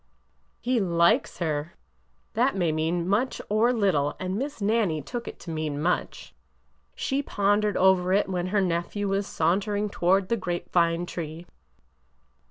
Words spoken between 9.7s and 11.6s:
toward the grape vine tree.